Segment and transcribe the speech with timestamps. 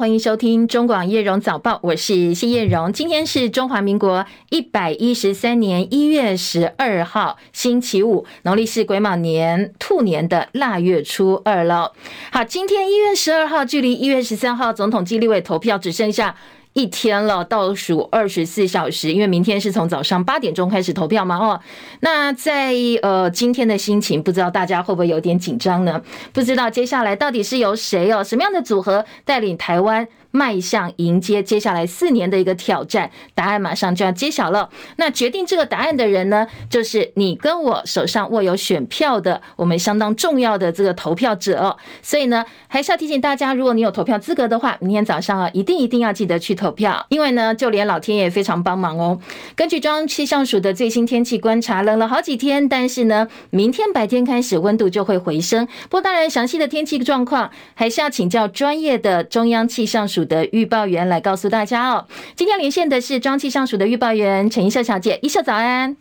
[0.00, 2.90] 欢迎收听中广叶荣早报，我是谢叶荣。
[2.90, 11.92] 今天是中华民国一百一十三年一月十二号，星期五，农历是癸卯年兔年的腊月初二了。
[12.32, 16.34] 好，今天一月十二号，距离一月十三号总统及立委投票只剩下
[16.72, 21.36] 一天了，倒数二十四小时，因为明天是从早上八点钟开始投票嘛。
[21.36, 21.60] 哦，
[22.00, 22.72] 那在
[23.02, 26.00] 呃今天的心情，不知道大家会不会有点紧张呢？
[26.32, 30.06] 不知道接下来到底是由谁哦，什么样的组合带领台湾？
[30.30, 34.70] 迈向迎接接下来四年的一个挑战，答案马上就要揭晓了。
[34.96, 41.76] 那决定这个答案的人呢，就是你跟我手上握有选票的，我们相当重要的这个投票者。
[42.02, 47.04] 所以呢，还是要提醒大家，如果你有投票资格的话，明天早上啊，一定一定要记得去投票。
[47.08, 49.20] 因为呢，就连老天爷非常帮忙哦。
[49.56, 55.66] 根据中央气象署的最新天气观察，冷了好几天，但是呢，明天白天开始温度就会回升。
[55.84, 62.06] 不过当然，详细的天气状况还是要请教专业的中央气象署的预报员来告诉大家哦。
[62.34, 65.96] 今天连线的是中气象署的预报员陈一秀小姐，一秀早安。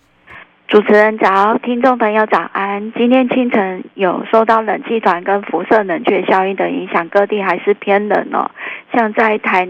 [0.67, 2.93] 主持人早，听众朋友早安。
[2.93, 8.51] 今天清晨有受到冷气团跟辐射冷却效应的影响，各地还是偏冷哦。
[8.93, 9.67] 像在台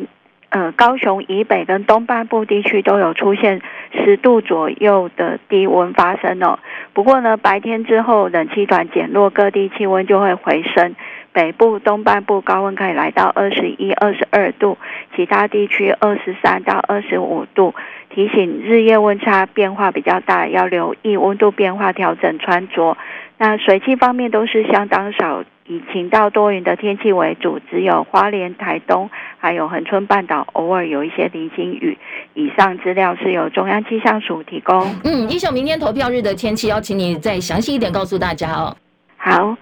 [0.50, 3.62] 呃高雄以北跟东半部地区都有出现
[3.94, 6.60] 十度左右的低温发生哦。
[6.92, 10.96] 不过呢，白天之后冷气团减弱，各地气温就会回升。
[11.32, 14.78] 北部、东半部高温可以来到二十一、二十二度，
[15.16, 17.74] 其他地区二十三到二十五度。
[18.12, 22.98] 提醒日夜温差变化比较大，要留意温度变化，调整穿着。
[23.38, 31.98] 那水汽方面都是相当少，以晴到多云的天气为主，只有花莲、台东还有恒春半岛偶尔有一些零星雨。
[32.34, 34.84] 以上资料是由中央气象署提供。
[35.04, 38.76] 嗯，一秀，明天投票日的天气，邀请你再详细一点告诉大家哦。
[39.16, 39.56] 好。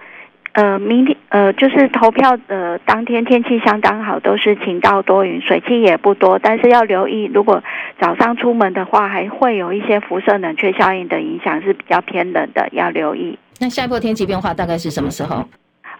[0.52, 7.62] 呃，明天呃，就是投票的当天天气相当好，都是晴到多云，水汽也不多，但是要留意，如果
[8.00, 13.38] 早上出门的话，还会有一些辐射冷却效应的影响，是比较偏冷的，要留意。
[13.60, 15.44] 那下一波天气变化大概是什么时候？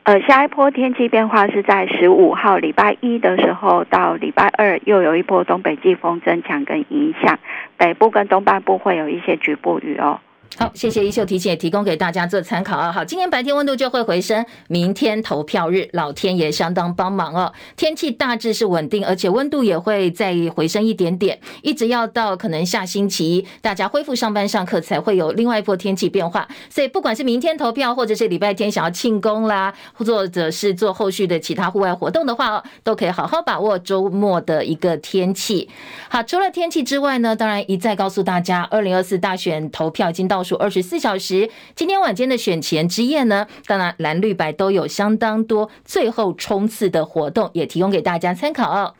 [0.05, 7.39] 呃，下一波天气变化是在十五号礼拜一的时候到礼拜二，又有一波东北季风增强跟影响，
[7.77, 10.19] 北部跟东半部会有一些局部雨哦。
[10.57, 12.91] 好，谢谢一秀提醒，也提供给大家做参考啊。
[12.91, 17.53] 好，今天白天温度就会回升，明天投票日，老天爷相当帮忙哦。
[17.77, 26.49] 天气大致是稳定，而且温度也会再回升一点点，一直要到可能下星期，大家恢复上班上课才会有另外一波天气变化。
[26.69, 35.69] 所以不管是明天投票，或者是礼拜天想要庆功啦，或者是做后续的其他户外活动的话哦，都可以好好把握周末的一个天气。
[36.09, 40.38] 好，除了天气之外呢，当然一再告诉大家，二零二四大选投票已经到。
[40.38, 48.94] 倒数二十四小时，今天晚间的选前之夜呢，当然蓝绿白都有相当多最后冲刺的活动，也提供给大家参考哦。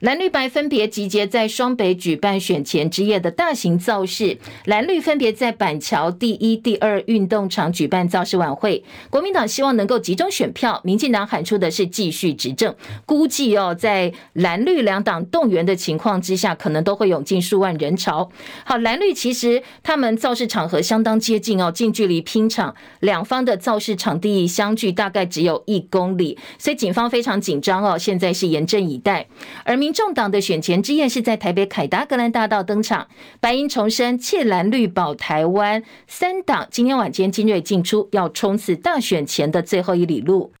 [0.00, 8.84] 蓝绿白分别集结在双北举办选前之夜的大型造势，蓝绿分别在板桥第一、第二运动场举办造势晚会。
[9.08, 12.74] 国民党希望能够集中选票，民进党喊出的是继续执政。
[13.06, 18.30] 估计哦，在蓝绿两党动员的情况之下，可能都会涌进数万人潮。
[18.64, 29.26] 好，蓝绿其实他们造势场合相当接近哦，近距离拼场，两方的造势场地相距大概只有一公里，所以警方非常紧张哦，现在是严阵以待。
[29.64, 33.08] 而民众党的选前之夜是在台北凯达格兰大道登场，
[33.40, 40.52] 白银重生、窃蓝绿保台湾，三党今天晚间精锐进出，要冲刺大选前的最后一里路。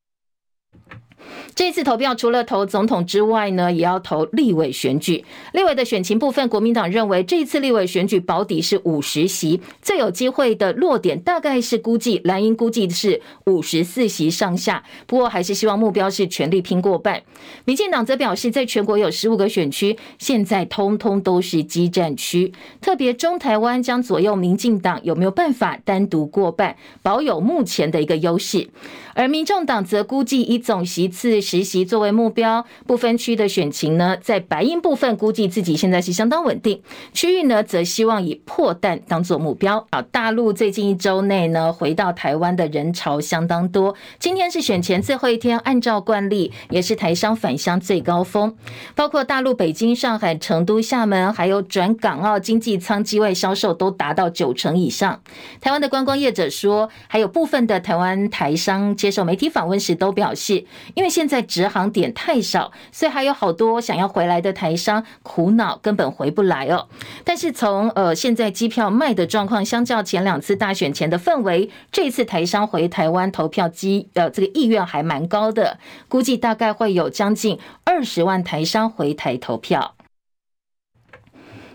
[1.56, 5.24] 这次投票除了投总统之外呢，也要投立委选举。
[5.54, 14.84] 立委的选情部分，国民党认为这次立委选举保底是五十席，最有机会的落点大概是估计蓝营估计是五十四席上下。
[15.06, 17.22] 不过还是希望目标是全力拼过半。
[17.64, 22.52] 民进党则表示，在全国有十五个选区，现在通通都是激战区，
[22.82, 28.68] 特别中台湾将左右民进党有没有办法单独过半，保有目前的一个优势。
[29.14, 36.82] 而民众党则估计以总席次实习作为目标，不分区的选情呢，在白银部分估计自己现在是相当稳定，
[37.12, 39.86] 区域呢则希望以破蛋当做目标。
[39.90, 43.94] 啊，大陆最近一周内呢，回到台湾的人潮相当多。
[44.18, 48.56] 今天是选前最后一天，按照惯例也是台商返乡最高峰，
[48.96, 55.20] 包括大陆北京、上海、成都、厦门，还有转港澳经济舱机位销售都达到九成以上。
[55.60, 58.96] 台湾的观光业者说，还有部分的台湾台商。
[58.96, 66.88] 接受媒体访问时都表示，因为现在在直航点太少，所以还有好多想要回来的台商苦恼，根本回不来哦。
[67.24, 75.78] 但是从呃现在机票卖的状况，相较前两次大选前的氛围，这次台商回台湾投票机呃这个意愿还蛮高的，
[76.08, 79.94] 估计大概会有将近二十万台商回台投票。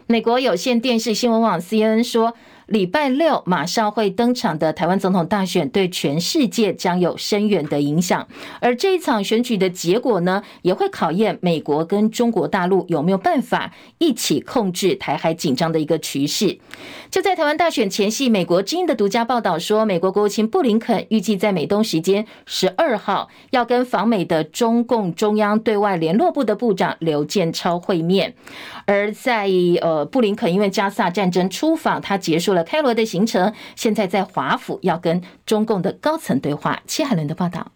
[0.08, 2.34] 美国有线电视新闻网 CNN 说，
[2.72, 8.26] 礼拜六马上会登场的台湾总统大选，对全世界将有深远的影响。
[8.62, 16.60] 而这一场选举的结果呢，也会考验美国跟中国大陆有没有办法一起控制台海紧张的一个趋势。
[17.10, 28.34] 就在台湾大选前夕，美国之音的独家报道说，美国国务卿布林肯预计在美东时间十二号要跟访美的中共中央对外联络部的部长刘建超会面。
[28.86, 29.50] 而在
[29.82, 32.61] 呃，布林肯因为加萨战争出访，他结束了。
[32.64, 36.82] 开罗的行程，现在在华府要跟中共的高层对话。
[36.88, 37.72] 戚海伦的报道。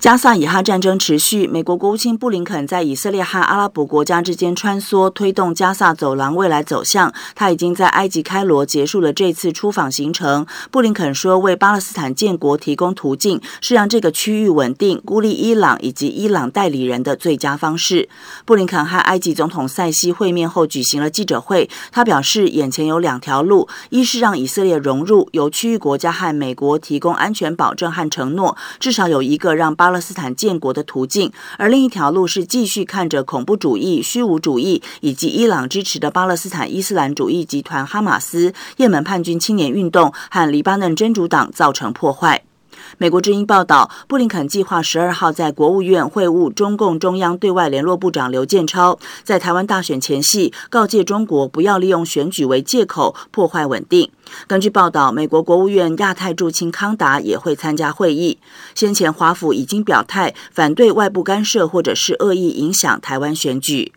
[0.00, 7.12] 加萨以哈战争持续，美国国务卿布林肯在以色列和阿拉伯国家之间穿梭，推动加萨走廊未来走向。
[7.34, 10.46] 他已经在埃及开罗结束了这次出访行程。
[10.70, 18.08] 布林肯说，为巴勒斯坦建国提供途径，是让这个区域稳定、孤立伊朗以及伊朗代理人的最佳方式。
[18.44, 29.87] 布林肯和埃及总统塞西会面后举行了记者会，他表示，眼前有两条路：一是让以色列融入，由区域国家和美国提供安全保证和承诺，至少有一个让巴。
[29.88, 42.47] 巴勒斯坦建国的途径，而另一条路是继续看着恐怖主义、虚无主义以及伊朗支持的巴勒斯坦伊斯兰主义集团哈马斯、也门叛军青年运动和黎巴嫩真主党造成破坏。
[42.98, 54.10] 美国之音报道，布林肯计划十二号在国务院会晤中共中央对外联络部长刘建超，在台湾大选前夕告诫中国不要利用选举为借口破坏稳定。
[54.46, 58.38] 根据报道，美国国务院亚太驻青康达也会参加会议。
[58.74, 63.92] 先前华府已经表态反对外部干涉或者是恶意影响台湾选举。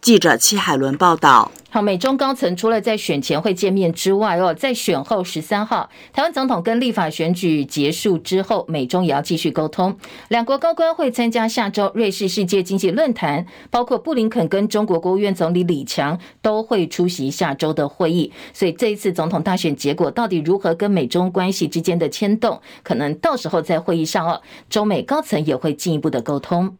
[0.00, 1.50] 记者戚海伦报道。
[1.68, 9.94] 好，美中高层除了在选前会见面之外，哦，在选后十三号，台湾总统跟立法选举结束之后，美中也要继续沟通。
[10.28, 18.32] 两国高官会参加下周瑞士世界经济论坛，包括布林肯跟中国国务院总理李强都会出席下周的会议。
[18.54, 24.40] 所以这一次总统大选结果到底如何跟美中关系之间的牵动，可能到时候在会议上哦，
[24.70, 26.74] 中美高层也会进一步的沟通。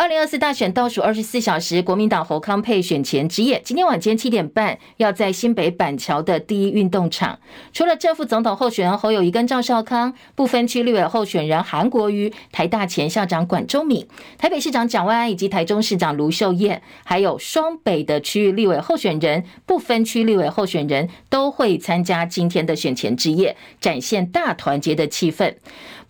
[0.00, 7.38] 二零二四大选倒数二十四小时，国民党侯康配选前之夜，今天晚间七点半要在新北板桥的第一运动场，
[7.74, 14.08] 除了正副总统候选人侯友宜跟赵少康，不分区立委候选人韩国瑜、台大前校长管中闵、
[14.38, 25.56] 台北市长蒋万安以及台中市长卢秀燕，还有双北的区域立委候选人、不分区立委候选人都会参加今天的选前之夜，展现大团结的气氛。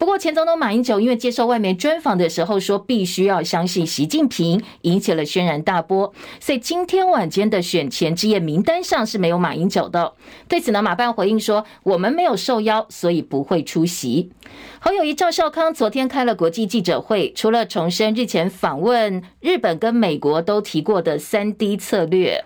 [0.00, 6.10] 不过，前总统马英九因为接受外媒专访的时候说，必须要相信习近平，引起了轩然大波。
[6.40, 10.14] 所以今天晚间的选前之夜名单上是没有马英九的。
[10.48, 14.32] 对此呢，马办回应说，我们没有受邀，所以不会出席。
[14.80, 22.42] 侯友宜、赵少康昨天开了国际记者会，除了重申日前访问日本跟美国都提过的三 D 策略。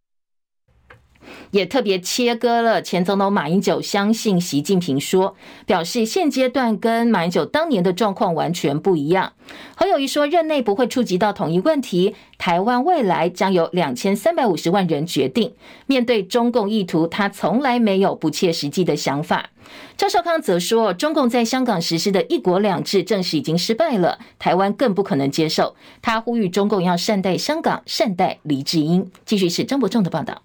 [1.55, 9.35] 也特别切割了前总统马英九相信习近平说，表示现阶段跟马英九当年的状况完全不一样。
[9.77, 15.55] 侯友宜说，任内不会触及到统一问题，台湾未来将由两千三百五十万人决定。
[15.87, 19.51] 面对中共意图，他从来没有不切实际的想法。
[19.97, 25.77] 赵少康则说，中共在香港实施的一国两制正式已经失败了，台湾更不可能接受。
[26.03, 29.09] 他呼吁中共要善待香港，善待黎智英。
[29.25, 30.43] 继续是张伯仲的报道。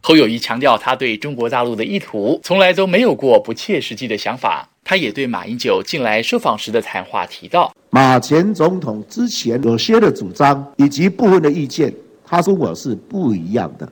[0.00, 4.68] 侯友谊强调，他对中国大陆的意图从来都没有过不切实际的想法。
[4.84, 11.92] 他也对马英九近来受访时的谈话提到，马前总统之前有些的主张以及部分的意见，
[12.24, 13.86] 他说我是不一样的。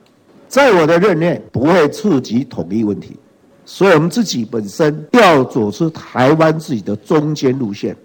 [0.47, 3.15] 在我的任内不会触及统一问题，
[3.63, 7.95] 所以我们自己本身要走出台湾自己的中间路线。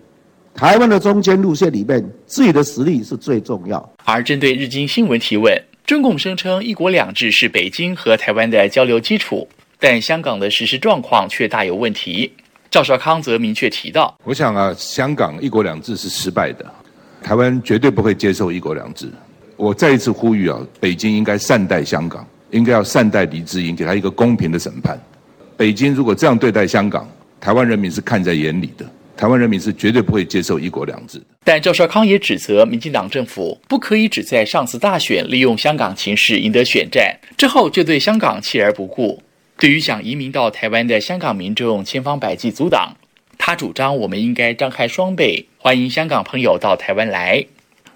[0.53, 3.91] 台湾的中间路线里面，自己的实力是最重要。
[4.05, 5.51] 而针对日经新闻提问。
[5.85, 9.49] 中共声称“一国两制”是北京和台湾的交流基础，
[9.81, 12.33] 但香港的实施状况却大有问题。
[12.71, 16.65] 赵少康则明确提到：“我想啊，香港‘一国两制’是失败的，
[17.21, 19.11] 台湾绝对不会接受‘一国两制’。
[19.57, 24.99] 我再一次呼吁啊，北京应该善待香港，应该要善待黎智英，给他一个公平的审判。
[25.57, 27.11] 北京如果这样对待香港，
[27.41, 31.25] 台湾人民是看在眼里的。”台湾人民是绝对不会接受一国两制的。
[31.45, 39.23] 但赵少康也指责民进党政府不可以只在上次大选利用香港情势赢得选战，之后就对香港弃而不顾。
[39.59, 42.97] 对于想移民到台湾的香港民众，千方百计阻挡。
[43.39, 47.45] 他主张我们应该张开双臂，欢迎香港朋友到台湾来。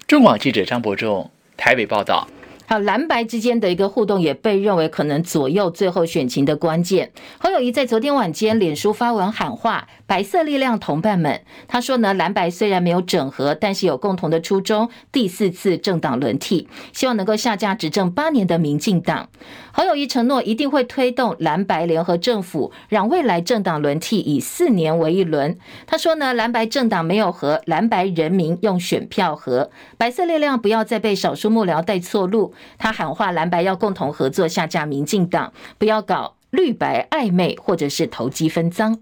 [0.07, 2.27] 中广记者张伯仲台北报道。
[2.69, 7.09] 好，蓝白之间的一个互动也被认为可能左右最后选情的关键。
[7.37, 19.29] 侯友谊在昨天晚间脸书发文喊话白色力量同伴们，他说呢，蓝白虽然没有整合，但是有共同的初衷，第四次政党轮替，希望能够下架执政八年的民进党。
[19.77, 25.55] 侯友宜承诺一定会推动蓝白联合政府，让未来政党轮替以四年为一轮。
[25.85, 32.55] 他说呢，蓝白政党没有和，蓝白人民用选票和，白色力量不要再被少数幕僚带错路。
[32.79, 38.97] 他喊话蓝白要共同合作下架民进党，不要搞绿白暧昧或者是投机分赃。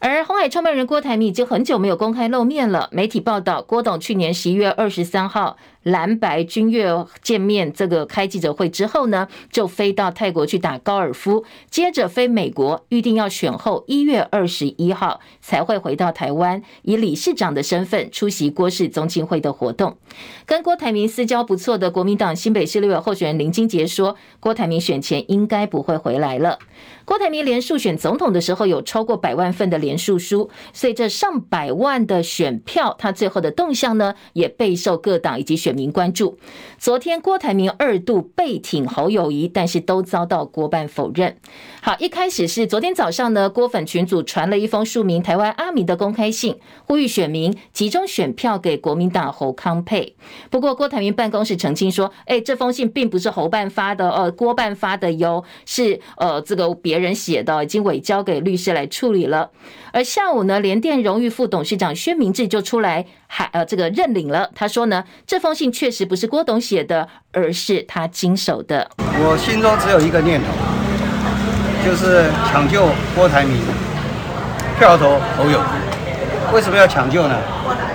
[0.00, 2.88] 而红海创办人郭台铭已经很久没有公开露面了。
[2.92, 5.56] 媒体报道，郭董去年十一月二十三号。
[5.90, 6.88] 蓝白君越
[7.22, 19.96] 见面，这个开记者会之后呢，就飞到泰国去打高尔夫，接着飞美国，预定要选后一月二十一号才会回到台湾，以理事长的身份出席郭氏宗亲会的活动。
[20.46, 26.58] 跟郭台铭私交不错的国民党新北市立委候选人林金杰说，郭台铭选前应该不会回来了。
[27.04, 36.38] 郭台铭连署选总统的时候有超过百万份的连署书，所以这上百万的选票，他最后的动向呢，也备受各党以及选您关注。
[36.76, 41.36] 昨天郭台铭二度背挺侯友宜，但是都遭到郭办否认。
[41.80, 50.16] 好，一开始是昨天早上呢，郭粉群组传了一封署名台湾阿明的公开信，呼吁选民集中选票给国民党侯康沛。
[50.50, 59.50] 不过郭台铭办公室澄清说，哎，这封信并不是侯办发的，呃，郭办发的哟，是呃这个别人写的，已经委交给律师来处理了。
[59.92, 68.90] 而下午呢，联电荣誉副董事长薛明志就出来还呃这个认领了，他说呢，这封信确实不是郭董写的，而是他经手的。
[68.98, 70.46] 我心中只有一个念头，
[71.84, 73.60] 就是抢救郭台铭，
[74.78, 75.60] 票投侯友。
[76.52, 77.36] 为什么要抢救呢？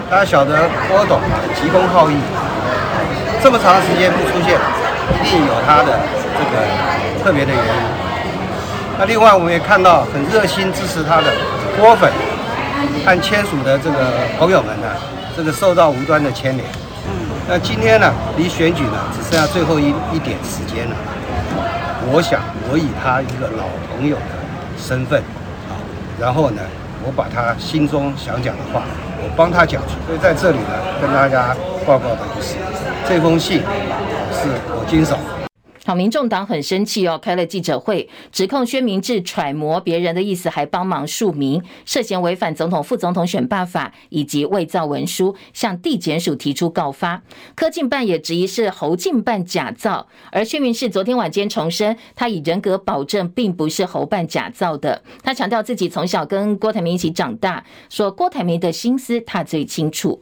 [0.10, 1.20] 大家晓得郭董
[1.56, 2.16] 急功好义，
[3.42, 4.54] 这么长时间不出现，
[5.26, 6.00] 一定有他的
[6.38, 7.74] 这个特别的原因。
[9.00, 11.34] 那另外我们也看到很热心支持他的
[11.80, 12.12] 郭粉
[13.04, 13.98] 和签署的这个
[14.38, 14.88] 朋友们呢，
[15.36, 16.66] 这个受到无端的牵连。
[17.48, 20.96] 那今天呢，离选举呢只剩下最后一一点时间了。
[22.12, 24.36] 我想我以他一个老朋友的
[24.78, 25.20] 身份
[25.70, 25.76] 啊，
[26.20, 26.62] 然后呢，
[27.06, 28.84] 我把他心中想讲的话，
[29.22, 29.96] 我帮他讲出。
[30.08, 32.56] 所以在这里呢，跟大家报告的就是，
[33.08, 33.60] 这封信
[34.32, 35.18] 是我经手。
[35.96, 47.22] 民众党很生气哦，开了记者会，指控薛明志揣摩别人的意思，还帮忙署名，涉嫌违反总统、副总统选罢法以及伪造文书，向地检署提出告发。
[47.56, 55.02] 科进办也质疑是侯进办假造，而薛明志昨天晚间重申，他以人格保证，并不是侯办假造的。
[55.24, 60.22] 他强调自己从小跟郭台铭一起长大，说郭台铭的心思他最清楚。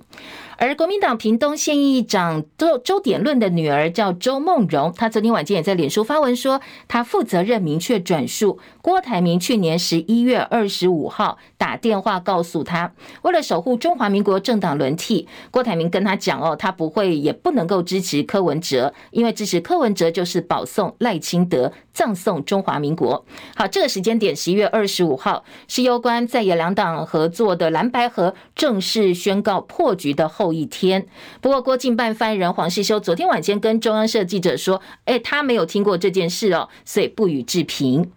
[0.64, 23.24] 而国民党屏东县议长周周典论的女儿叫周梦蓉，她昨天晚间也在脸书发文说，她负责任明确转述郭台铭去年十一月二十五号打电话告诉他，为了守护中华民国政党轮替，郭台铭跟他讲哦，他不会也不能够支持柯文哲，因为支持柯文哲就是保送赖清德，葬送中华民国。
[23.56, 31.06] 好，这个时间点十一月二十五号是攸关在野两党合作的蓝白合正式宣告破局的后一天，
[31.40, 38.12] 不过郭进办发言人黄世修昨天晚间跟中央社记者说：“哎，他没有听过这件事哦，所以不予置评。”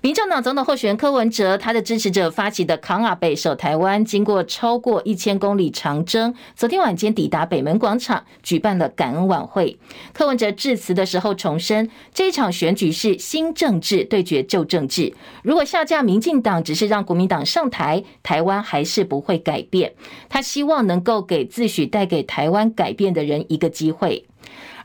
[0.00, 9.76] 民众党总统候选人柯文哲，他的支持者发起的扛阿北守台湾，经过超过一千公里长征，昨天晚间抵达北门广场，举办了感恩晚会。
[10.12, 15.12] 柯文哲致辞的时候重申，这一场选举是新政治对决旧政治。
[15.42, 19.94] 如果下架民进党，只是让国民党上台，台湾还是不会改变。
[20.28, 24.24] 他希望能够给自诩带给台湾改变的人一个机会。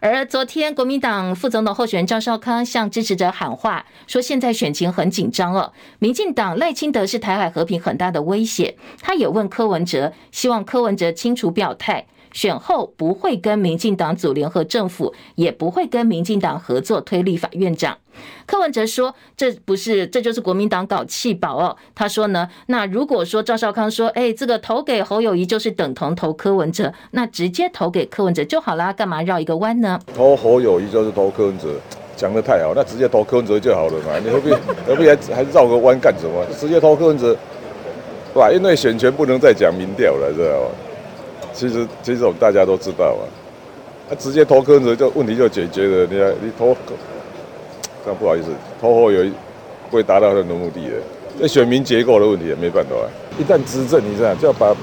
[0.06, 5.72] 而昨天，国民党副总统候选人赵少康向支持者喊话，说现在选情很紧张哦。
[6.00, 8.76] 民进党赖清德是台海和平很大的威胁。
[9.02, 12.06] 他也问柯文哲，希望柯文哲清楚表态。
[12.34, 17.98] 选后不会跟民进党组联合政府，也不会跟民进党合作推立法院长。
[18.46, 31.70] 柯文哲说：“这不是，这就是国民党搞弃保哦。”他说呢，那如果说赵少康说：“哎，这个投给侯友宜就是等同投柯文哲，那直接投给柯文哲就好啦，干嘛绕一个弯呢？”投侯友宜就是投柯文哲，
[32.16, 34.52] 讲得太好，那直接投柯文哲就好了嘛，你何必
[34.86, 36.46] 何必还还绕个弯干什么？
[36.60, 37.36] 直接投柯文哲，
[38.34, 38.52] 对吧？
[38.52, 40.68] 因为选权不能再讲民调了，知道吧？
[41.54, 43.24] 其实，其实我们大家都知道啊，
[44.10, 46.08] 他直接投柯文哲就问题就解决了。
[46.10, 46.76] 你看，你投，
[48.04, 48.48] 这样不好意思，
[48.82, 49.24] 投后有
[49.92, 50.96] 会达到他的目的的。
[51.40, 52.96] 这选民结构的问题也没办法。
[53.40, 54.76] 一旦执政，你这样就要把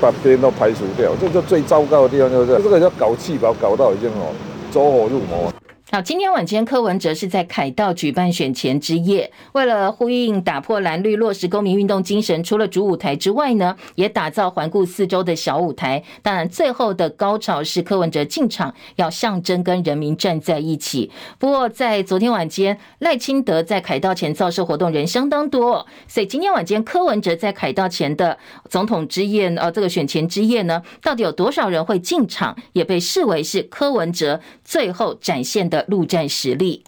[0.00, 4.34] 把别人都排除掉，这就最糟糕的地方就是这，个叫搞气把搞到已经哦
[4.70, 5.52] 走火入魔。
[5.90, 16.02] 好，今天晚间柯文哲是在凯道举办选前之夜，为了呼应打破蓝绿、落实公民运动精神，除了主舞台之外呢，也打造环顾四周的小舞台。
[16.22, 21.12] 当然，最后的高潮是柯文哲进场，要象征跟人民站在一起。
[21.38, 28.38] 不过，在昨天晚间，赖清德在凯道前造势活动人相当多，所以今天晚间柯文哲在凯道前的
[28.70, 35.73] 总统之夜，呃，这个选前之夜呢，到底有多少人会进场，也被视为是柯文哲最后展现的。
[35.74, 36.84] 的陆战实力。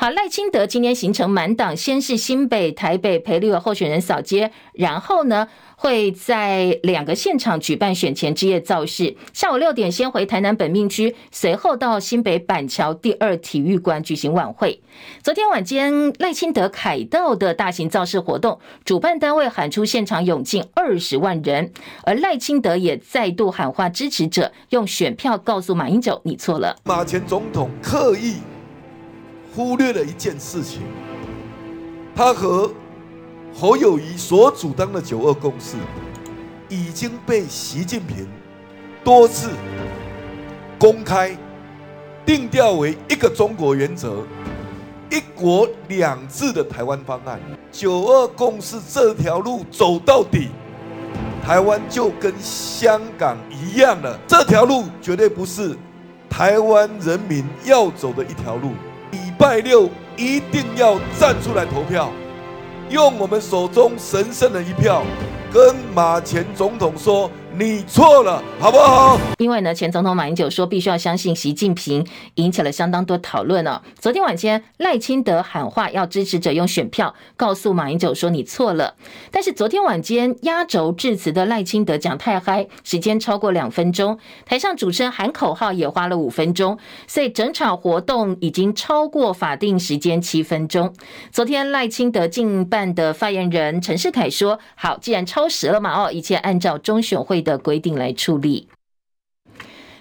[0.00, 9.14] 好，赖清德今天行程满档，先是新北、台北陪立委候选人扫街，然后呢会在两个现场举办选前之夜造势。
[9.34, 14.80] 下午六点先回台南本命区，随后到新北板桥第二体育馆举行晚会。
[15.22, 26.78] 昨天晚间赖清德凯道的大型造势活动，主办单位喊出现场涌进二十万人，而赖清德也再度喊话支持者，用选票告诉马英九你错了。
[26.84, 28.36] 马前总统刻意。
[29.54, 30.82] 忽略了一件事情，
[32.14, 32.70] 他和
[33.52, 35.76] 侯友谊所主张的九二共识
[36.68, 38.28] 已经被习近平
[39.02, 39.50] 多次
[40.78, 41.36] 公开
[42.24, 44.22] 定调为一个中国原则、
[45.10, 47.40] 一国两制的台湾方案。
[47.72, 50.48] 九二共识这条路走到底，
[51.44, 54.16] 台湾就跟香港一样了。
[54.28, 55.76] 这条路绝对不是
[56.28, 58.70] 台湾人民要走的一条路。
[59.40, 62.12] 拜六一定要站出来投票，
[62.90, 65.02] 用我们手中神圣的一票，
[65.50, 67.30] 跟马前总统说。
[67.58, 69.18] 你错了，好不好？
[69.38, 78.94] 因为呢，前总统马英九说必须要相信习近平，引起了相当多讨论呢、昨天晚间赖清德喊话，要支持者用选票告诉马英九说你错了。
[79.32, 86.78] 但是昨天晚间压轴致辞的赖清德讲太嗨，时间超过两分钟，台上主持人喊口号也花了五分钟，
[87.08, 90.94] 所以整场活动已经超过法定时间七分钟。
[91.32, 98.68] 昨天赖清德进办的发言人陈世凯说：“好，既然超时了嘛，哦，一切按照中选会的规定来处理。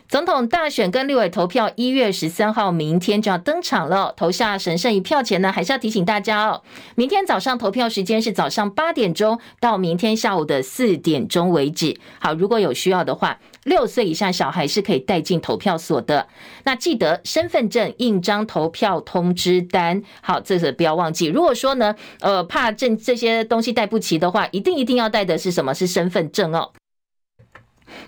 [0.07, 4.11] 总统大选跟立委投票，一月十三号明天就要登场了。
[4.17, 6.63] 投下神圣一票前呢，还是要提醒大家哦，
[6.95, 11.99] 明天早上投票时间是早上八点钟到明天下午的四点钟为止。
[12.19, 16.27] 好，如果有需要的话，六岁以下小孩是可以带进投票所的。
[16.63, 21.27] 那记得身份证、印章、投票通知单，好，这个不要忘记。
[21.27, 25.71] 如果说呢，呃，怕这这些东西带不齐的话，一定一定要带的是什么？
[25.71, 26.71] 是身份证哦。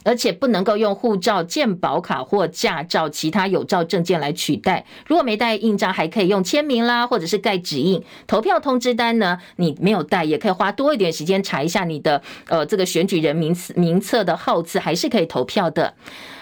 [0.03, 4.85] 而且不能够用护照、健保卡或驾照、其他有照证件来取代。
[5.05, 8.03] 如果没带印章，还可以用签名啦，或者是盖指印。
[8.27, 15.93] 投票通知单呢，你没有带，也可以花多一点时间查一下你的呃这个选举人名名册的号次，还是可以投票的。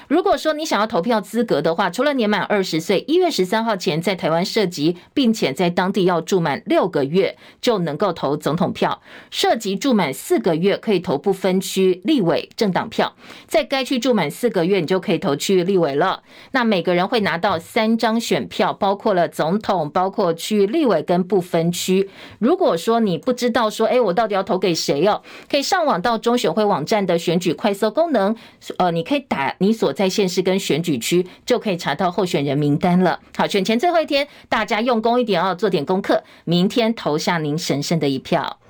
[0.10, 9.04] 如果说你想要投票资格的话，除了年满二十岁，一月十三号前在台湾设籍，并且在当地要住满六个月，就能够投总统票。
[9.30, 13.14] 设籍住满四个月可以投不分区立委政党票，
[13.46, 16.24] 在该区住满四个月，你就可以投区域立委了。
[16.54, 22.10] 那每个人会拿到三张选票，包括了总统，包括区域立委跟不分区。
[22.40, 25.22] 如果说你不知道说，哎，我到底要投给谁哦？
[25.48, 28.36] 可以上网到中选会网站的选举快搜功能，
[28.78, 29.94] 呃，你可以打你所。
[30.00, 33.20] 在县市跟选举区就可以查到候选人名单了。
[33.36, 38.62] 好，选前最后一天，大家用功一点哦，做点功课，明天投下您神圣的一票。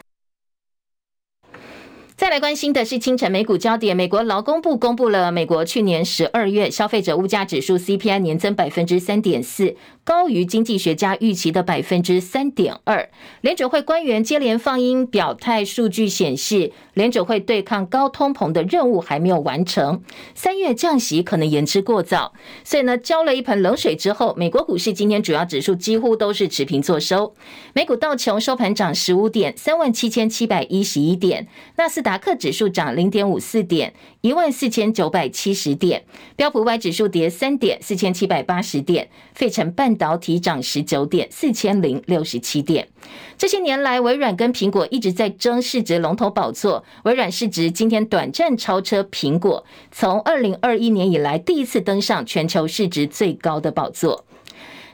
[2.16, 9.78] 再来关心的是清晨美股焦点，美国劳工部公布了美国去年十二月消费者物价指数 CPI 年增百分之三点四，
[10.10, 13.12] 高于经济学家预期的百分之三点二。
[13.42, 20.02] 联准会官员接连放音表态，数据显示联准会对抗高通膨的任务还没有完成，
[20.34, 22.34] 三月降息可能言之过早。
[22.64, 27.36] 所以呢，浇了一盆冷水之后，美国股市今天主要指数几乎都是持平作收。
[27.74, 36.02] 美股道琼收盘涨十五点，三万七千七百一十一点，纳斯达达克指数涨零点五四点，一万四千九百七十点；
[36.36, 42.90] 标普 Y 指数跌三点，四千七百八十点；费城半导体涨十九点，四千零六十七点。
[43.38, 46.84] 这些年来，微软跟苹果一直在争市值龙头宝座。
[47.04, 54.26] 微软市值今天短暂超车苹果，从二零二一年以来第一次登上全球市值最高的宝座。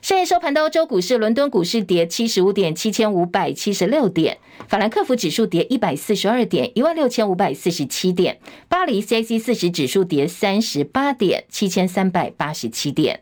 [0.06, 4.36] 深夜收盘的欧洲股市，伦敦股市跌七十五点，七千五百七十六点；
[4.68, 8.36] 法兰克福指数跌一百四十二点，一万六千五百四十七点；
[8.70, 13.22] 巴黎 CAC 四十指数跌三十八点，七千三百八十七点。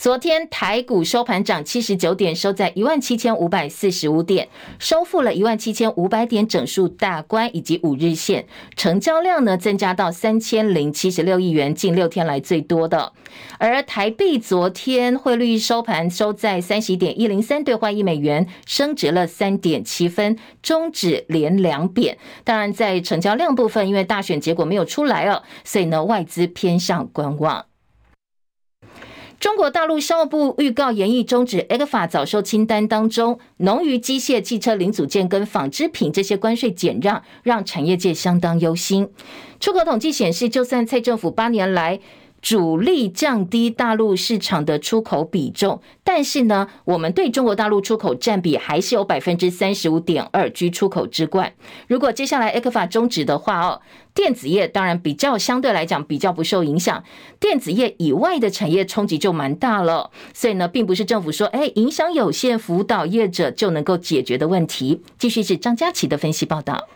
[0.00, 13.12] 昨天台股收盘涨七十九点，收在一万七千五百四十五点，收复了一万七千五百点整数大关以及五日线，成交量呢增加到三千零七十六亿元，近六天来最多的。
[13.58, 22.16] 而台币昨天汇率收盘收在三十一点一零三兑换一美元，升值了三点七分，终止连两贬。
[22.42, 27.66] 当然，在成交量部分，因为大选结果没有出来了，所以呢外资偏向观望。
[29.40, 39.08] 中国大陆商务部预告研议终止 ECFA 早收清单当中，农渔机械、汽车零组件跟纺织品这些关税减让，让产业界相当忧心。
[39.58, 41.98] 出口统计显示，就算蔡政府八年来，
[42.42, 51.52] 主力降低大陆市场的出口比重，但是呢，我们对中国大陆出口占比还是有百分之三十五点二，居出口之冠。
[51.86, 53.80] 如果接下来 ECFA 终止的话哦，
[54.14, 57.04] 电子业当然比较相对来讲比较不受影响，
[57.38, 60.10] 电子业以外的产业冲击就蛮大了。
[60.32, 65.02] 所以呢，并不是政府说哎影响有限，辅导业者就能够解决的问题。
[65.18, 66.88] 继续是张佳琪的分析报道。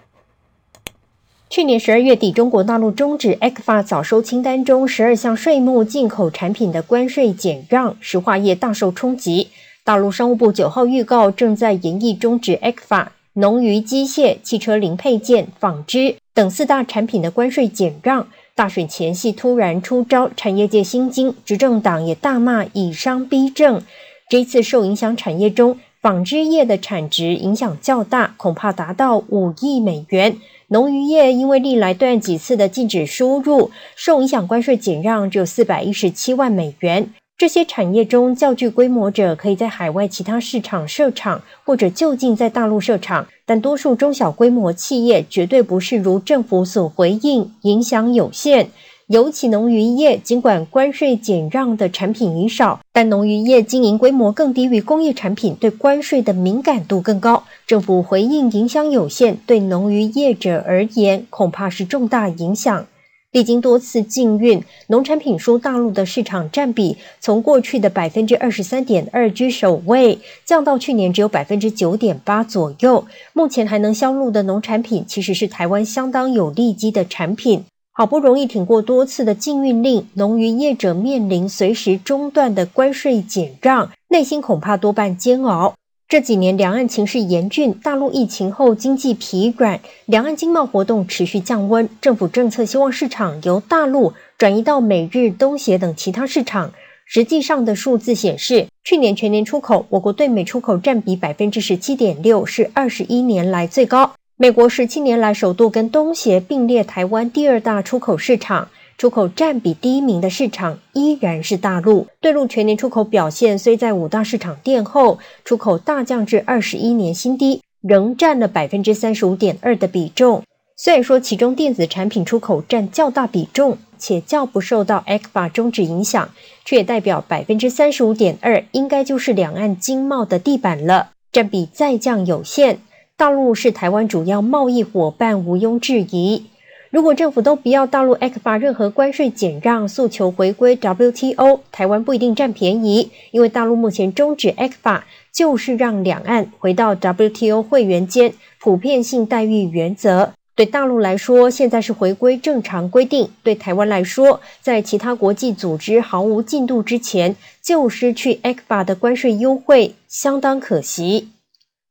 [1.54, 9.46] 去年十二月底，中国大陆终止 ECFA 早收清单中十二项税目进口产品的关税减让，石化业大受冲击。
[9.84, 18.26] 大陆商务部九号预告，正在研议终止 ECFA 农渔机械、汽车零配件、纺织等四大产品的关税减让。
[18.56, 23.80] 大选前夕突然出招，产业界心惊，执政党也大骂以商逼政。
[24.28, 30.36] 这次受影响产业中，纺织业的产值影响较大，恐怕达到五亿美元。
[30.68, 37.10] 农渔业因为历来对几次的禁止输入，受影响关税减让只有四百一十七万美元。
[37.36, 48.70] 这些产业中较具规模者可以在海外其他市场设厂，或者就近在大陆设厂，但多数中小规模企业绝对不是如政府所回应，影响有限。
[49.08, 57.44] 尤其农渔业，尽管关税减让的产品已少，但农渔业经营规模更低于工业产品，对关税的敏感度更高。
[57.66, 62.86] 政府回应影响有限，对农渔业者而言，恐怕是重大影响。
[63.32, 73.04] 历经多次禁运，农产品输大陆的市场占比从过去的百分之二十三点二居首位，降到去年只有百分之九点八左右。
[73.34, 77.64] 目前还能销路的农产品，其实是台湾相当有利基的产品。
[77.96, 85.74] 好不容易挺过多次的禁运令，农渔业者面临随时中断的关税减让，内心恐怕多半煎熬。
[86.08, 96.72] 这几年两岸情势严峻，大陆疫情后经济疲软，两岸经贸活动持续降温，政府政策希望市场由大陆转移到美日、东协等其他市场。
[97.06, 104.14] 实际上的数字显示，去年全年出口，我国对美出口占比百分之十七点六，是二十一年来最高。
[104.36, 108.68] 美国十七年来首度跟东协并列台湾第二大出口市场，
[108.98, 112.08] 出口占比第一名的市场依然是大陆。
[112.20, 120.42] 对陆全年出口表现虽在五大市场垫后，出口大降至二十一年新低，仍占了百分之三十五点二的比重。
[120.76, 126.28] 虽然说其中电子产品出口占较大比重，且较不受到 ECFA 终止影响，
[126.64, 132.80] 却也代表百分之三十五点二应该就是两岸经贸的地板了，占比再降有限。
[133.16, 136.46] 大陆是台湾主要贸易伙伴，毋庸置疑。
[136.90, 150.32] 如果政府都不要大陆 ECFA 任何关税减让，诉求回归 WTO，台湾不一定占便宜，因为大陆目前终止 ECFA 就是让两岸回到 WTO 会员间普遍性待遇原则。
[150.56, 161.28] 对大陆来说，现在是回归正常规定；对台湾来说，在其他国际组织毫无进度之前，就失去 ECFA 的关税优惠，相当可惜。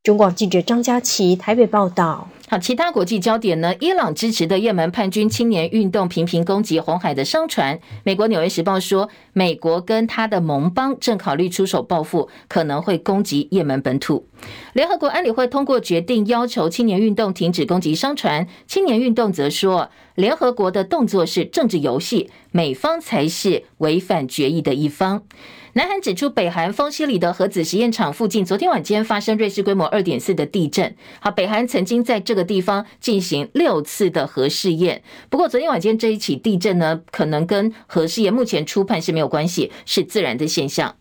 [0.03, 2.27] 中广记者张佳琪台北报道。
[2.49, 3.73] 好，其他国际焦点呢？
[3.79, 7.79] 伊朗支持的也门叛军青年运动频频攻击红海的商船。
[8.03, 14.27] 美国《纽约时报》说，美国跟他的盟邦正考虑出手报复，可能会攻击也门本土。
[14.73, 18.45] 联合国安理会通过决定，要求青年运动停止攻击商船。
[18.67, 25.23] 青年运动则说，联合国的动作是政治游戏，美方才是违反决议的一方。
[25.75, 30.95] 南韩指出，北韩丰西里的核子实验场附近，昨天晚间发生瑞士规模二点四的地震。
[31.19, 35.01] 好，北韩曾经在这个地方进行六次的核试验。
[35.31, 40.95] 不过，昨天晚间这一起地震呢，可能跟核试验目前初判是没有关系，是自然的现象。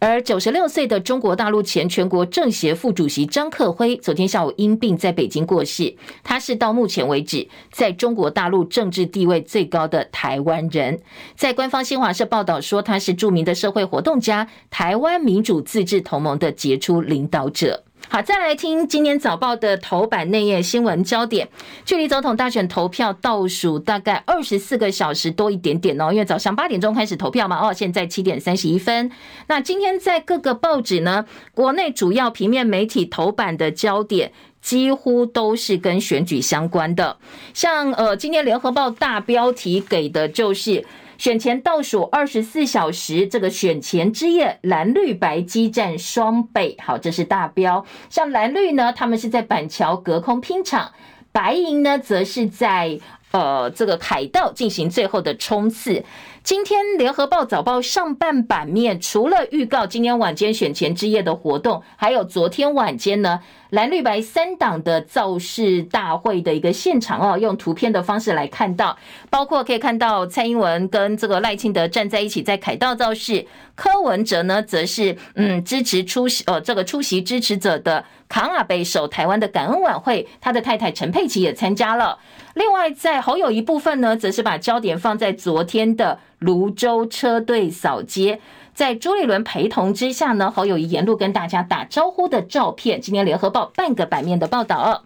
[0.00, 5.96] 而九十六岁的中国大陆前全国政协副主席张克辉，昨天下午因病在北京过世。
[6.22, 11.00] 他是到目前为止在中国大陆政治地位最高的台湾人。
[11.34, 17.82] 在官方新华社报道说，他是著名的社会活动家，台湾民主自治同盟的杰出领导者。
[18.10, 21.46] 好，再来听今天早报的头版内页新闻焦点。
[21.84, 29.10] 距离总统大选投票倒数大概二十四个小时多一点点哦，因为早上八点钟开始投票嘛，哦，现在七点三十一分。
[29.48, 37.18] 那今天在各个报纸呢，国内主要平面媒体头版的焦点几乎都是跟选举相关的，
[37.52, 40.86] 像呃，今天联合报大标题给的就是。
[41.18, 46.76] 选前倒数二十四小时，这个选前之夜，蓝绿白激战双倍。
[46.78, 47.84] 好，这是大标。
[48.08, 50.92] 像蓝绿呢，他们是在板桥隔空拼场；
[51.32, 56.04] 白银呢，则是在呃这个凯道进行最后的冲刺。
[56.44, 68.96] 今天联合报早报上半版面，除了预告今天晚间选前之夜的活动，还有昨天晚间呢蓝绿白三党的造势大会的一个现场哦，用图片的方式来看到，
[69.28, 82.18] 包括可以看到蔡英文跟这个赖清德站在一起在凯道造势，柯文哲呢则是嗯支持出席呃这个出席支持者的扛阿北守台湾的感恩晚会，他的太太陈佩琪也参加了。
[82.58, 86.18] 另外在侯友一部分呢，则是把焦点放在昨天的。
[86.40, 88.40] 泸州车队扫街，
[88.72, 93.00] 在朱立伦陪同之下呢，侯友谊沿路跟大家打招呼的照片。
[93.00, 95.02] 今天联合报半个版面的报道。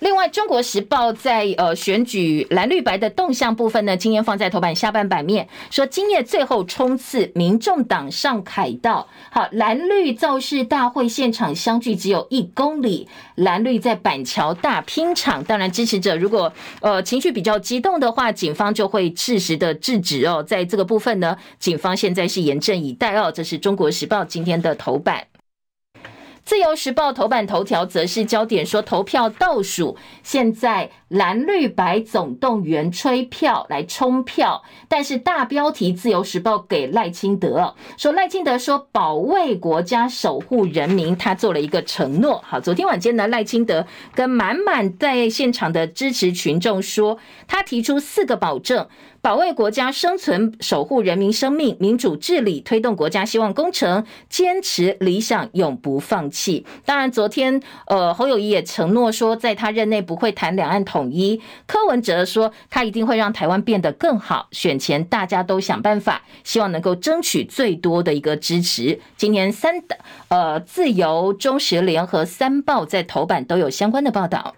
[0.00, 9.08] 另外，《中国时报》在呃选举蓝绿白的动向部分呢，今天放在头版下半版面，说今夜最后冲刺，民众党上凯道。
[9.30, 15.42] 好，蓝绿造势大会现场相距只有一公里，蓝绿在板桥大拼场。
[15.42, 20.42] 当然，支持者如果呃情绪比较激动的话，警方就会适时的制止哦。
[20.42, 23.32] 在这个部分呢，警方现在是严阵以待哦。
[23.32, 25.24] 这是《中国时报》今天的头版。
[26.48, 42.42] 自由时报头版头条则是焦点说投票倒数，现在蓝绿白总动员催票来冲票，但是大标题自由时报给赖清德说，赖清德说保卫国家守护人民，他做了一个承诺。
[42.42, 48.88] 好，昨天晚间呢，赖清德跟满满在现场的支持群众说，他提出四个保证。
[49.20, 56.64] 保卫国家生存，守护人民生命，民主治理，推动国家希望工程，坚持理想，永不放弃。
[56.84, 61.42] 当然，昨天呃，侯友谊也承诺说，在他任内不会谈两岸统一。
[61.66, 64.48] 柯文哲说，他一定会让台湾变得更好。
[64.52, 69.00] 选前大家都想办法，希望能够争取最多的一个支持。
[69.16, 74.54] 今年三的呃，自由、中时、联合三报在头版都有相关的报道。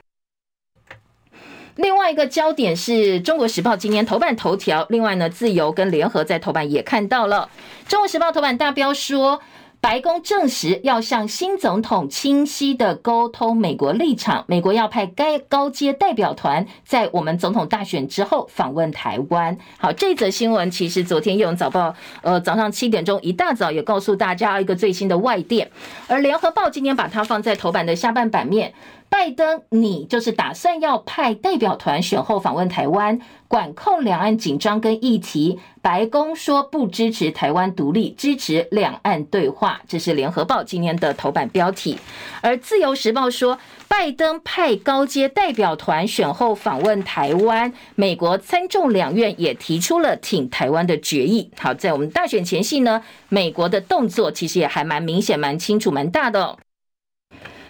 [1.77, 7.49] 另外一个焦点是中国时报今天头版头条，另外呢，自由跟联合在头版也看到了。
[7.89, 9.41] 中国时报头版大标说，
[9.81, 19.57] 白宫证实要向新总统清晰的沟通美国立场，美国要派该高阶代表团在我们总统大选之后访问台湾。
[19.79, 21.89] 好，这则新闻其实昨天《用早报》
[22.23, 25.71] 呃早上七点钟一大早也告诉大家一个最新的外电，
[26.09, 28.75] 而联合报今天把它放在头版的下半版面。
[29.11, 35.59] 拜登，你就是打算要派代表团选后访问台湾，管控两岸紧张跟议题。
[35.83, 39.81] 白宫说不支持台湾独立，支持两岸对话。
[39.89, 41.99] 这是联合报今天的头版标题。
[42.41, 51.51] 而自由时报说，拜登派高阶代表团选后访问台湾，美国参众两院也提出了挺台湾的决议。
[51.59, 56.59] 好，在我们大选前夕呢，美国的动作其实也还蛮明显、蛮清楚、蛮大的哦。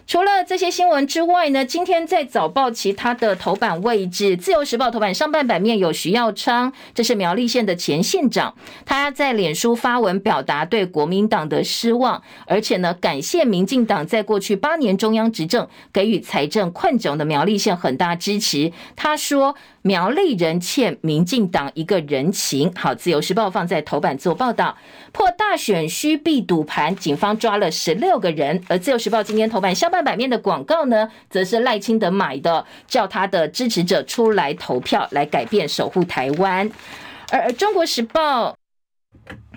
[0.06, 18.72] 除了这些新闻之外呢，今天在早报其他的头版位置，《自由时报》头版上半版面有徐耀昌，这是苗栗县的前县长，他在脸书发文表达对国民党的失望，而且呢，感谢民进党在过去八年中央执政给予财政困窘的苗栗县很大支持。
[18.96, 19.54] 他说。
[19.82, 22.72] 苗栗人欠民进党一个人情。
[22.74, 24.76] 好，自由时报放在头版做报道，
[25.12, 28.62] 破大选需必赌盘，警方抓了十六个人。
[28.68, 36.70] 而自由时报今天头版下半版面的广告呢，则是赖清德买的，叫他的支持者出来投票，来改变守护台湾。
[37.30, 38.56] 而中国时报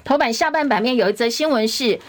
[0.04, 2.00] 头版下半版面有一则新闻是。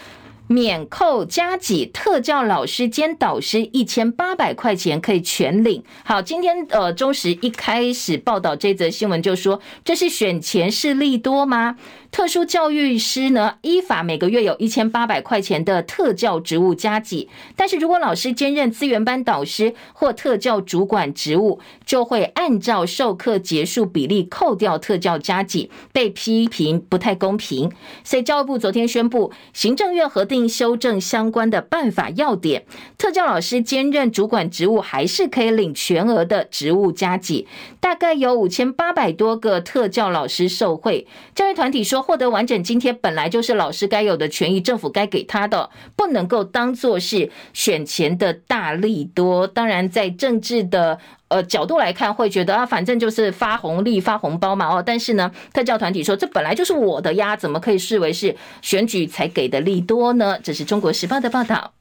[0.47, 5.83] 免扣加给特教老师兼导师一千八百块钱可以全领。
[6.03, 11.77] 好，今天呃中时一开始报道这则新闻就说，这是选前势力多吗？
[12.15, 27.69] 特殊教育师呢，依法每个月有一千八百块钱的特教职务加给，但是如果老师兼任资源班导师或特教主管职务，就会按照授课结束比例扣掉特教加给，被批评不太公平。
[28.05, 32.63] 所以教育部昨天宣布，行政院核定修正相关的办法要点，
[32.97, 37.45] 特教老师兼任主管职务还是可以领全额的职务加给，
[37.81, 41.05] 大概有五千八百多个特教老师受惠。
[41.35, 42.04] 教育团体说。
[42.05, 49.47] 获得完整津贴本来就是老师该有的权益，政府该给他的，不能够当做是选前的大利多。
[49.47, 54.83] 当然，在政治的呃角度来看，会觉得啊，反正就是发红利、发红包嘛哦。
[54.85, 60.37] 但是呢，特教团体说，这本来就是我的呀，怎么可以视为是选举才给的利多呢？
[60.43, 61.73] 这是中国时报的报道。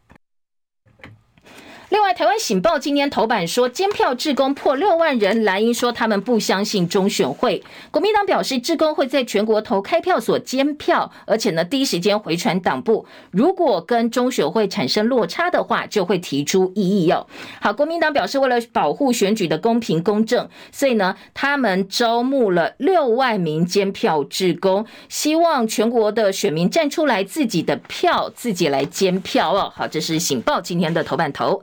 [1.94, 5.44] 另外，台湾醒报今天头版说，监票志工破六万人。
[5.44, 7.62] 蓝营说他们不相信中选会。
[7.92, 13.06] 国民党表示，志工会在全国投开票所监票，而且呢，第一时间回传党部。
[13.30, 17.28] 如果跟中选会产生落差的话，就会提出异议哟。
[17.60, 29.72] 好，国民党表示，为了保护选举的公平公正，所以呢，他们招募了六万名监票志工，希望全国的选民站出来，自己的票自己来监票哦。
[29.76, 31.62] 好，这是醒报今天的头版头。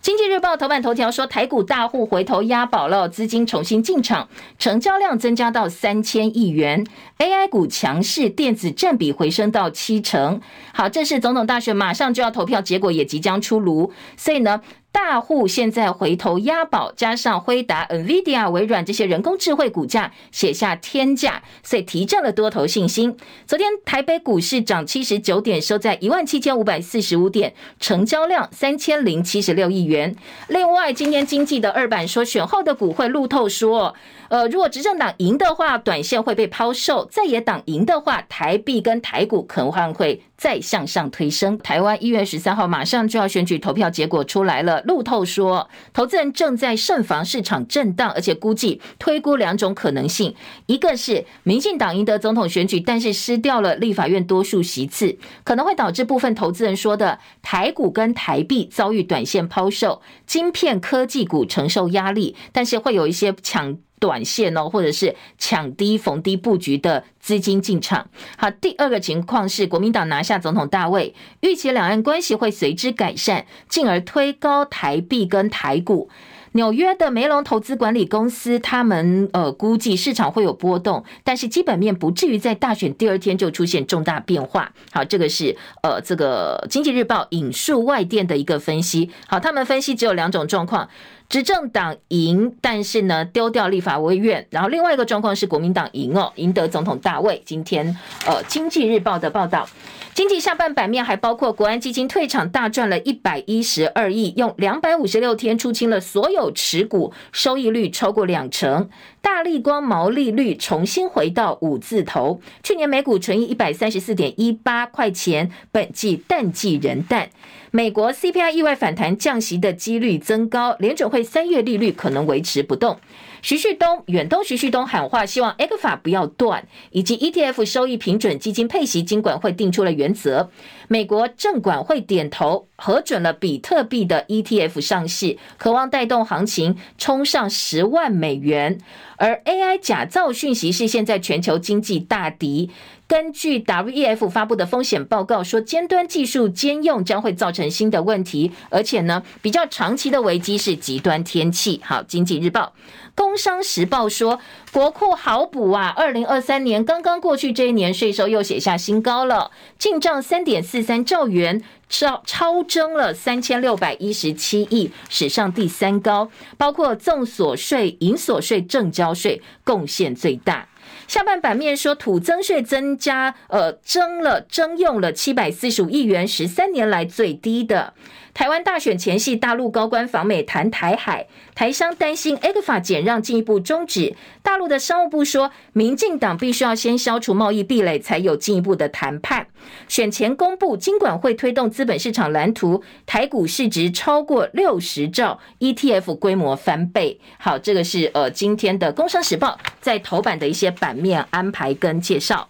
[0.00, 6.86] 经济日报头版头条说，台股大户回头押宝了，资金重新进场，成交量增加到三千亿元。
[7.18, 10.40] AI 股强势，电子占比回升到七成。
[10.72, 14.62] 好，这是总统大选马上就要投票，结果也即将出炉，所以呢。
[14.92, 23.16] 大户现在回头押宝，加上辉达、NVIDIA、微软这些人工智慧股价写下天价，所以提振了多头信心。
[23.46, 29.84] 昨天台北股市涨七十九点，收在一万七千五百四十五点，成交量三千零七十六亿。
[29.90, 30.14] 元。
[30.48, 33.94] 另外，今天经济的二版说，选后的股会路透说，
[34.28, 41.58] 呃，如果执政党赢的话，短线会被抛售；在野党赢的话，台币跟台股可能会再向上推升。
[41.58, 44.80] 台湾一月十三号马上就要选举投票结果出来了。
[44.86, 63.76] 路透说，投资人正在慎防市场震荡，而且估计推估两种可能性：一个是民进党赢得总统选举，但是失掉了立法院多数席次，可能会导致部分投资人说的台股跟台币遭遇短线抛售，晶片科技股承受压力，但是会有一些抢。
[64.00, 68.08] 短线哦，或者是抢低逢低布局的资金进场。
[68.36, 76.10] 好，第二个情况是国民党拿下总统大位，预期两岸关系会随之改善，进而推高台币跟台股。
[76.52, 84.72] 纽约的梅隆投资管理公司，他们呃估计市场会有波动，但是基本面不至于在大选第二天就出现重大变化。
[84.90, 89.10] 好，这个是呃这个经济日报引述外电的一个分析。
[89.28, 90.88] 好，他们分析只有两种状况。
[91.30, 97.40] 执政党赢，但是呢丢掉立法委员，然后另外一个状况是国民党赢哦，赢得总统大位。
[97.46, 99.68] 今天呃，经济日报的报道。
[100.12, 108.90] 经济下半版面还包括国安基金退场大赚了一百一十二亿，用两百五十六天出清了所有持股，收益率超过两成。
[109.22, 117.30] 大立光毛利率重新回到五字头，去年每股纯益一百三十四点一八块钱，本季淡季人淡。
[117.72, 122.98] 美国 CPI 意外反弹，降息的几率增高，联准会三月利率可能维持不动。
[123.42, 130.50] 徐旭东、远东徐旭东喊话，希望 X 法不要断，以及 ETF 收益平准基金配息，金管会定出了原则。
[130.92, 138.80] 美国证管会点头核准了比特币的 ETF 上市，渴望带动行情冲上十万美元。
[139.16, 142.70] 而 AI 假造讯息是现在全球经济大敌。
[143.06, 151.80] 根据 WEF 发布的风险报告说，尖端技术兼用将会造成新的问题，而且呢，比较长期的危机是极端天气。
[151.84, 152.72] 好，经济日报、
[153.14, 154.38] 工商时报说，
[154.72, 170.68] 国库好补啊，二零二三年刚刚过去这一年，税收又写下新高了，进账三点四三兆元，超超征了三千六百一十七亿，史上第三高，包括综所税、营所税、正交税贡献最大。
[171.08, 177.92] 下半版面说，土增税增加，呃，征了征用了七百四十五亿元，十三年来最低的。
[178.32, 184.14] 台湾大选前夕，大陆高官访美谈台海，台商担心 ECFA 减让进一步终止。
[184.42, 189.46] 大陆的商务部说，民进党必须要先消除贸易壁垒，才有进一步的谈判。
[189.88, 197.20] 选前公布，金管会推动资本市场蓝图，台股市值超过六十兆，ETF 规模翻倍。
[197.38, 199.48] 好，这个是呃今天的《工商时报》
[199.80, 202.48] 在头版的一些版面安排跟介绍。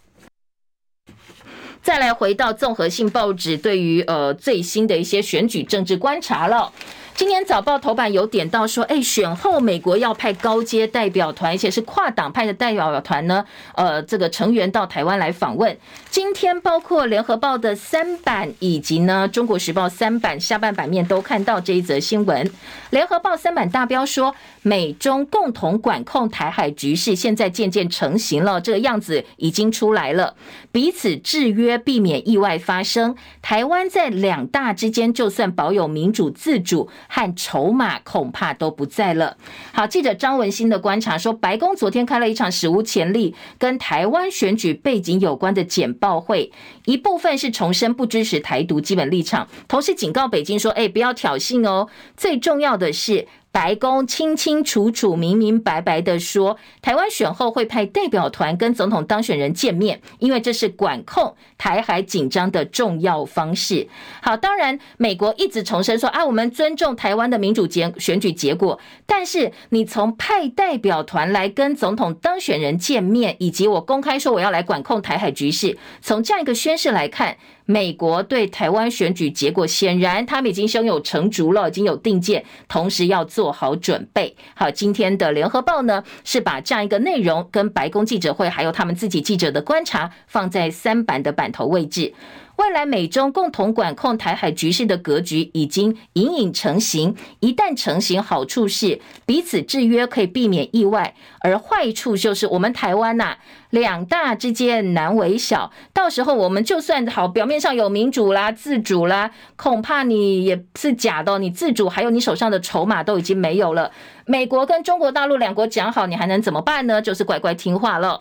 [1.82, 6.70] 再来回到综合性报纸对于呃最新的一些选举政治观察了。
[7.14, 15.76] 今年早报头版有点到说，哎，选后美国要派高阶代表团，而且是跨党派的代表团呢，呃，这个成员到台湾来访问。
[16.08, 22.50] 今天包括联合报的三版以及呢中国时报三版下半版面都看到这一则新闻。
[22.88, 30.36] 联合报三版大标说，美中共同管控台海局势，现在渐渐成型了，这个样子已经出来了，
[30.70, 33.16] 彼此制约，避免意外发生。
[33.40, 39.36] 台湾在两大之间，就算保有民主自主和筹码，恐怕都不在了。
[39.72, 46.52] 好，记者张文新的观察说，白宫昨天开了一场史无前例跟台湾选举背景有关的简报会，
[46.84, 53.26] 一部分是重申不支持台独基本立场，同时警告北京说：“哎，不要挑衅哦。”最重要的是。
[53.52, 63.88] 白宫清清楚楚、明明白白的说，台湾选后会派代表团跟总统当选人见面，因为这是管控台海紧张的重要方式。
[64.22, 77.36] 好，当然美国一直重申说啊，我们尊重台湾的民主结选举结果，但是你从派代表团来跟总统当选人见面，以及我公开说我要来管控台海局势，从这样一个宣示来看。
[77.70, 84.34] 美国对台湾选举结果，显然他们已经胸有成竹了，已经有定见，同时要做好准备。
[84.56, 92.12] 好，今天的联合报呢，是把这样一个内容跟白宫记者会，还有他们自己记者的观察，放在三版的版头位置。
[92.60, 103.38] 未来美中共同管控台海局势的格局已经隐隐成型，一旦成型，好处是彼此制约，可以避免意外；而坏处就是我们台湾呐，
[103.70, 113.90] 两大之间难为小，到时候我们就算好，表面上有民主啦、自主啦，恐怕你也是假的，你自主还有你手上的筹码都已经没有了。
[114.26, 117.00] 美国跟中国大陆两国讲好，你还能怎么办呢？
[117.00, 118.20] 就是乖乖听话了。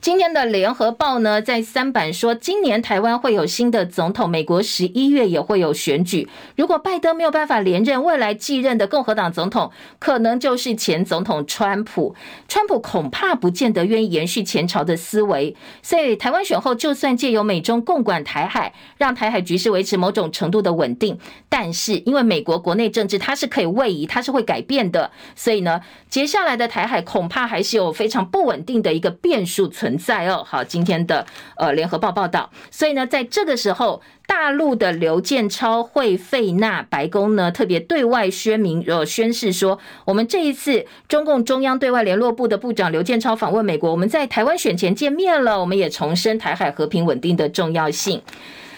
[0.00, 6.28] 今天的联合报呢，在三版说，今年台湾会有新的总统，美国十一月也会有选举。
[6.56, 12.14] 如果拜登没有办法连任，未来继任的共和党总统可能就是前总统川普。
[12.48, 31.24] 川普恐怕不见得愿意延续前朝的思维，所以台湾选后就算借由美中共管台海，让台海局势维持某种程度的稳定，但是因为美国国内政治它是可以位移，它是会改变的，所以呢，接下来的台海恐怕还是有非常不稳定的一个变数存在哦，好，今天的
[31.56, 48.20] 呃联合报报道，所以呢，在这个时候，大陆的刘建超会费纳白宫呢特别对外宣明呃宣誓说，我们这一次中共中央对外联络部的部长刘建超访问美国，我们在台湾选前见面了，我们也重申台海和平稳定的重要性。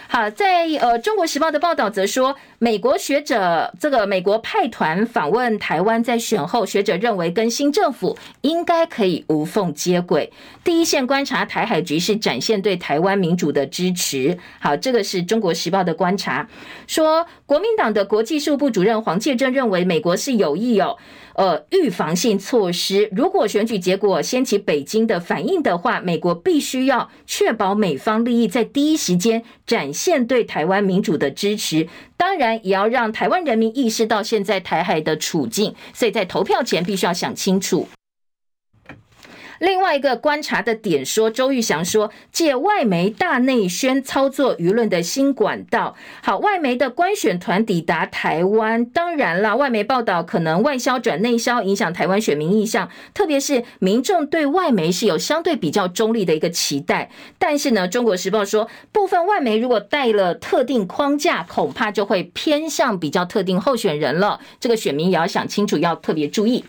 [0.08, 10.32] 好，在呃，《中国时报》的报道则说，美国学者这个美国派团访问台湾，在选后，学者认为跟新政府应该可以无缝接轨，
[10.62, 14.38] 第一线观察台海局势，展现对台湾民主的支持。
[14.60, 16.48] 好，这个是中国时报的观察，
[16.86, 20.96] 说国民党的国际事务部主任黄介正认为，美国是有意有。
[21.34, 37.88] 呃，预防性措施，如果选举结果掀起北京的反应的话，美国必须要确保美方利益在第一时间展现对台湾民主的支持，当然也要让台湾人民意识到现在台海的处境，所以在投票前必须要想清楚。
[39.58, 45.96] 另外一个观察的点说，周玉祥说，借外媒大内宣操作舆论的新管道。
[46.22, 57.10] 好，外媒的观选团抵达台湾，当然啦，外媒报道可能外销转内销，影响台湾选民意向，特别是民众对外媒是有相对比较中立的一个期待。
[57.38, 64.40] 但是呢，中国时报说，部分外媒如果带了特定框架，恐怕就会偏向比较特定候选人了。
[64.60, 66.64] 这个选民也要想清楚，要特别注意。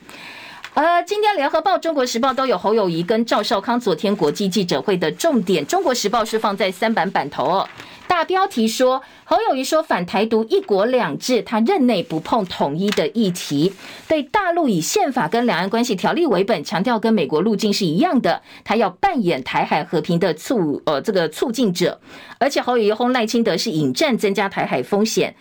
[0.77, 5.65] 呃，今天联合报、中国时报都有侯友宜跟赵少康昨天国际记者会的重点。
[5.65, 7.69] 中国时报是放在三版版头哦，
[8.07, 13.73] 大标题说侯友宜说反台独、一国两制，他任内不碰统一的议题，
[14.07, 21.99] 对大陆以宪法跟两岸关系条例为本，强调跟美国路径是一样的，他要扮演台海和平的促呃这个促进者，
[22.37, 25.35] 而且侯友宜轰赖清德是引战，增加台海风险。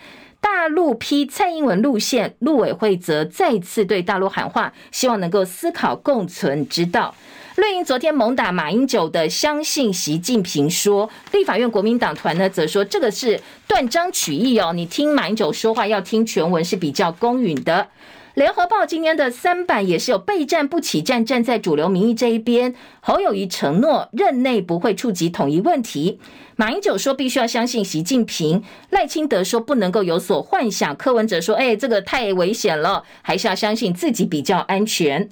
[0.49, 7.12] 大陆批蔡英文路线，陆委会则再次对大陆喊话，希望能够思考共存之道。
[7.57, 17.88] 绿营昨天猛打马英九的相信习近平说，立法院国民党团呢则说这个是断章取义哦，你听马英九说话要听全文是比较公允的。
[18.37, 22.74] 联合报今天的三版也是有备战不起战，站在主流民意这一边。
[23.01, 26.20] 侯友谊承诺任内不会触及统一问题。
[26.55, 28.62] 马英九说必须要相信习近平。
[28.91, 30.95] 赖清德说不能够有所幻想。
[30.97, 35.30] 柯文哲说，哎，这个太危险了，还是要相信自己比较安全。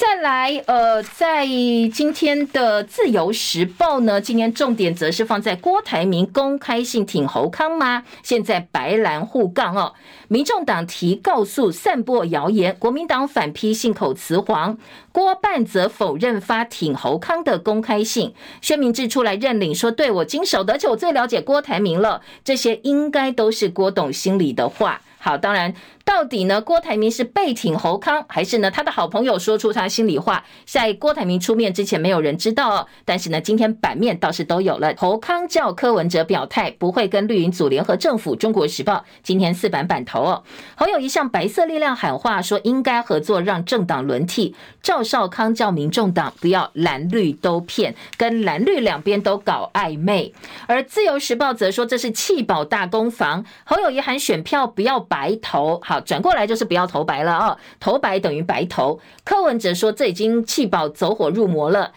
[0.00, 1.46] 再来，呃，在
[1.92, 8.04] 今天的自由时报呢，今天重点则是放在郭台铭公开信挺侯康吗？
[8.22, 9.92] 现在白蓝互杠哦，
[10.28, 14.78] 民众党提告诉散播谣言，国民党反批信口雌黄，
[15.12, 18.32] 郭半则否认发挺侯康的公开信。
[18.62, 25.02] 薛明志出来认领说，对我经手的，而且我最了解郭台铭了，这些应该都是郭董心里的话。
[25.18, 25.74] 好，当然。
[26.10, 26.60] 到底呢？
[26.60, 30.42] 郭台铭是背挺侯康，还是呢他的好朋友说出他心里话？
[30.66, 32.86] 在郭台铭出面之前，没有人知道哦。
[33.04, 34.92] 但是呢，今天版面倒是都有了。
[34.98, 38.34] 侯康叫柯文哲表态，不会跟绿营组联合政府。
[38.34, 40.42] 中国时报今天四版版头哦，
[40.74, 44.56] 侯友宜向白色力量喊话，说应该合作，让政党轮替。
[44.82, 50.34] 赵少康叫民众党不要蓝绿都骗，跟蓝绿两边都搞暧昧。
[50.66, 58.98] 而自由时报则说这是弃保大攻防，侯友宜喊选票不要白投，好，转过来就是不要投白了啊，投白等于白投。
[59.24, 61.92] 柯文哲说这已经气饱走火入魔了。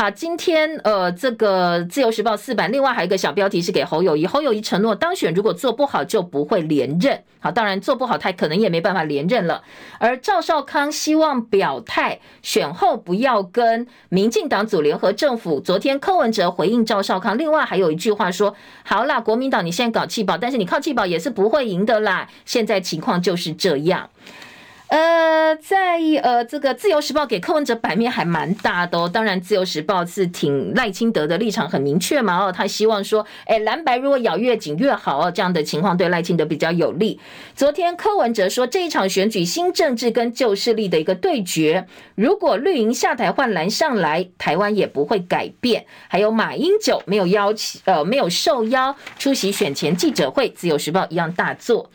[0.00, 7.20] 好，今天呃，这个自由时报四版，另外还有一个小标题是给侯友宜，侯友宜承诺当选如果做不好就不会连任。
[7.40, 9.64] 好，当然做不好他可能也没办法连任了。
[9.98, 15.58] 而赵少康希望表态，选后不要跟民进党组联合政府。
[15.58, 22.28] 昨天柯文哲回应赵少康，另外还有一句话说：好啦，国民党你现在搞气保，但是你靠气保也是不会赢的啦。
[22.44, 24.08] 现在情况就是这样。
[24.88, 29.06] 呃，在呃这个自由时报给柯文哲版面还蛮大的哦。
[29.12, 37.20] 当然，自由时报是挺赖清德的立场很明确嘛哦，他希望说，哎，蓝白如果咬越紧越好哦，这样的情况对赖清德比较有利。
[37.54, 45.84] 昨天柯文哲说，这一场选举新政治跟旧势力的一个对决，如果绿营下台换蓝上来，台湾也不会改变。
[46.08, 51.90] 还有马英九没有邀请，呃，没有受邀出席选前记者会，自由时报一样大作。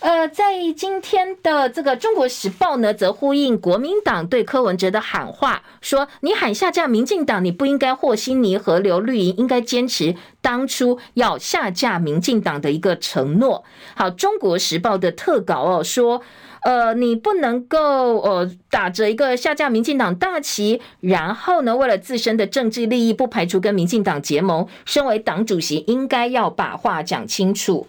[0.00, 13.64] 呃，在今天的这个《中国时报》呢，则呼应国民党对柯文哲的喊话，说：“你喊下架民进党，你不应该和稀泥河流绿营，应该坚持当初要下架民进党的一个承诺。”
[13.96, 16.22] 好，《中国时报》的特稿哦说
[16.62, 24.68] ：“呃，你不能够呃打着一个下架民进党大旗，然后呢，为了自身的政治利益，不排除跟民进党结盟。
[24.84, 27.88] 身为党主席，应该要把话讲清楚。”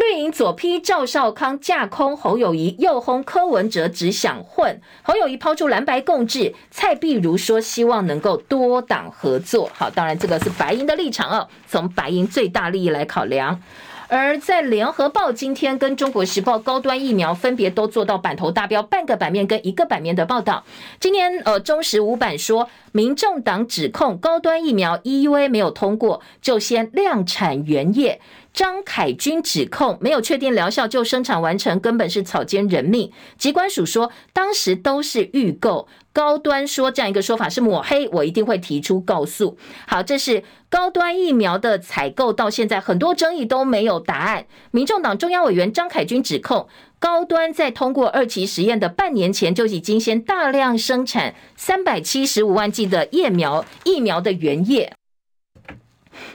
[0.00, 4.80] 绿营左批赵少康架空侯友宜，右轰柯文哲只想混。
[5.02, 9.70] 侯友宜抛出蓝白共治，蔡壁如说希望能够多党合作。
[9.74, 13.60] 好，当然这个是白银的立场哦，从白银最大利益来考量。
[14.08, 20.64] 而在联合报今天跟中国时报高端疫苗分别都做到版头大标，半个版面跟一个版面的报道。
[20.98, 28.20] 今天呃中时五版说，民众党指控高端疫苗 EUA 没有通过，就先量产原液。
[28.52, 33.12] 张凯军指控没有确定疗效就生产完成，根本是草菅人命。
[33.38, 39.56] 疾管署说当时都是预购，高端说这样一个说法是抹黑，我一定会提出告诉。
[39.86, 44.46] 好，这是高端疫苗的采购到现在很多争议都没有答案。
[44.72, 54.92] 民众党中央委员张凯军指控高端在通过二期实验的半年前就已经先大量生产三百七十五万剂的疫苗疫苗的原液。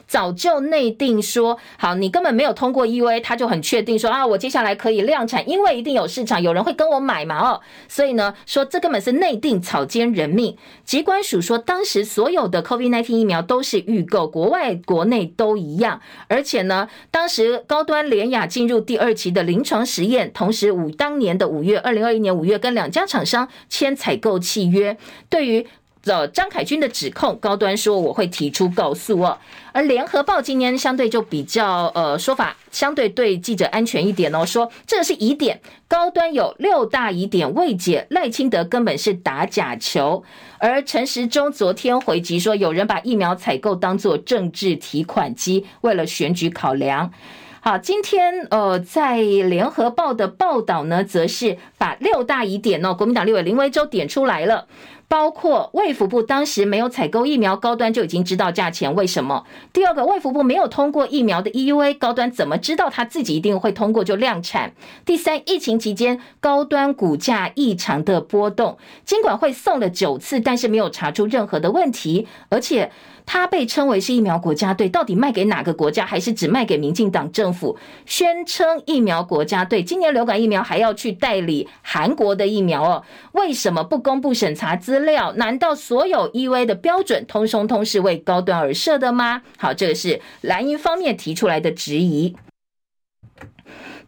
[0.08, 10.58] 早就内定说好，你根本没有通过 EUA，他就很确定说啊，我接下来可以量产，因为一定有市场，有人会跟我买嘛哦，所以呢，说这根本是内定，草菅人命。
[10.84, 24.98] 疾管署说，当时所有的 COVID-19 疫苗都是预购，国外国内都一样，而且呢，当时高端联雅进入第二期的临床实验，同时五当年的五月，二零二一年五月，跟两家厂商签采购契约，
[25.30, 25.68] 对于。
[26.06, 29.38] 呃，张凯军的指控，高端说我会提出告诉哦。
[29.72, 40.24] 而联合报今年相对就比较呃说法相对对记者安全一点哦，说这是疑点，高端有六大疑点未解，赖清德根本是打假球。
[40.60, 47.12] 而陈时中昨天回击说，有人把疫苗采购当作政治提款机，为了选举考量。
[47.60, 54.68] 好，今天呃在联合报的报道呢，则是把六大疑点哦，国民党立委林为洲点出来了。
[55.08, 59.46] 包括卫福部当时没有采购疫苗，高端就已经知道价钱，为什么？
[59.72, 64.74] 第二个，卫福部没有通过疫苗的 EUA，高端怎么知道他自己一定会通过就量产？
[65.06, 72.92] 第三，疫情期间高端股价异常的波动，金管会送了九次，但是没有查出任何的问题，而且。
[73.26, 77.78] 它被称为是疫苗国家队，到底卖给哪个国家，还是只卖给民进党政府？
[78.06, 83.04] 宣称疫苗国家队，今年流感疫苗还要去代理韩国的疫苗哦？
[83.32, 85.34] 为什么不公布审查资料？
[85.34, 89.42] 难道所有 E V 的标准通通通是为高端而设的吗？
[89.58, 92.36] 好，这个是蓝营方面提出来的质疑。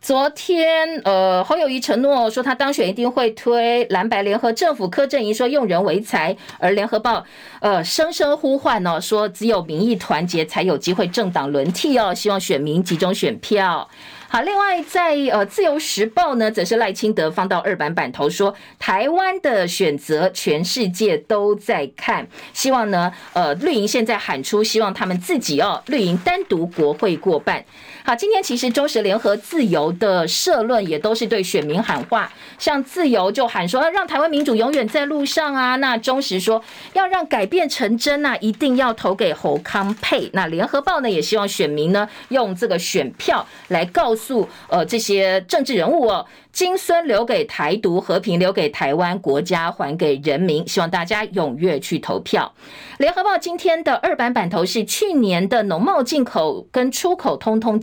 [0.08, 7.26] 昨天，呃，侯友宜承诺说他当选一定会推蓝白联合政府，柯震宇说用人为才，而联合报，
[7.60, 13.90] 呃，声声呼唤哦，说只有民意团结才有机会政党轮替哦，希望选民集中选票。
[14.30, 27.66] 好，另外在呃自由时报呢，则是赖清德放到二版版头说，台湾的选择全世界都在看，希望呢呃绿营现在喊出希望他们自己哦绿营单独国会过半。
[28.08, 35.76] 好，今天其实中时联合自由的社论也都是对选民喊话，像自由就喊说，让台湾民主永远在路上啊。
[35.76, 40.30] 那中时说要让改变成真啊，一定要投给侯康沛。
[40.32, 46.26] 那联合报呢也希望选民呢用这个选票来告诉呃这些政治人物哦。
[46.54, 50.68] 金孙留给台独，和平留给台湾，国家还给人民。
[50.68, 52.52] 希望大家踊跃去投票。
[52.98, 57.80] 联合报今天的二版版头是去年的农贸进口跟出口通通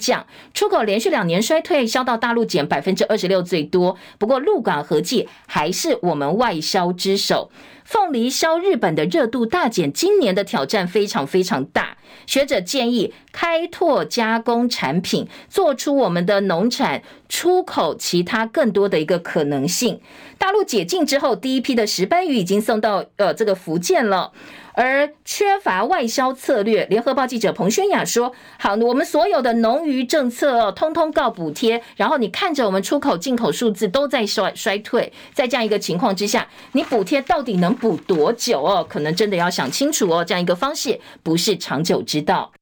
[0.53, 3.97] 出口连续两年衰退，销到大陆减百分之二十六最多。
[4.19, 7.51] 不过陆港合计还是我们外销之首。
[7.85, 11.99] 凤梨销日本的热度大减，今年的挑战非常非常大。
[12.27, 20.01] 学者建议开拓加工产品，做出我们的农产出口其他更多的一个可能性。
[20.39, 24.33] 大陆解禁之后，第一批的石斑鱼已经送到呃这个福建了。
[24.75, 31.81] 而缺乏外销策略，联合报记者彭轩雅说：“好，我们所有的农渔政策哦，通通告补贴。
[31.97, 38.85] 然后你看着我们出口进口数字都在衰衰退，在这样一个情况之下，你补贴到底能补多久哦？
[38.89, 42.53] 可能真的要想清楚哦，这样一个方式不是长久之道。”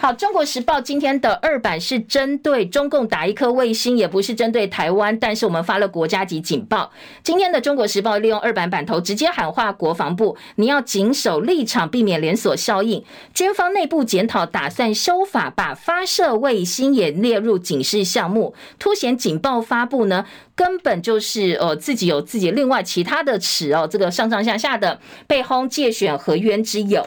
[0.00, 6.92] 好，《中国时报》今天的二版是针对中共打一颗卫星，也不是针对台湾，但是我们发了国家级警报。
[7.24, 13.04] 今天的《中国时报》利用二版版头直接喊话国防部，你要谨守立场，避免连锁效应。
[13.34, 20.24] 军方内部检讨，打算修法，把发射卫星也列入警示项目，凸显警报发布呢，
[20.54, 27.04] 根本就是呃自己有自己另外其他的尺哦，这个上上下下的被轰介选和冤之有。